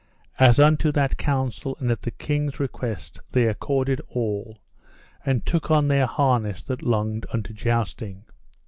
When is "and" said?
1.79-1.91, 5.23-5.45